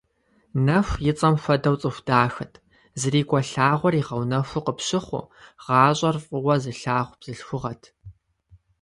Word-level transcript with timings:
Нэху 0.65 0.97
и 1.09 1.11
цӀэм 1.17 1.35
хуэдэу 1.41 1.75
цӀыху 1.81 2.03
дахэт, 2.07 2.53
зрикӀуэ 2.99 3.41
лъагъуэр 3.49 3.93
игъэнэхуу 4.01 4.65
къыпщыхъуу, 4.65 5.29
гъащӀэр 5.65 6.15
фӀыуэ 6.25 6.55
зылъагъу 6.63 7.17
бзылъхугъэт. 7.19 7.81